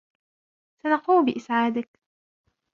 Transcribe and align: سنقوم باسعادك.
سنقوم 0.83 1.25
باسعادك. 1.25 1.99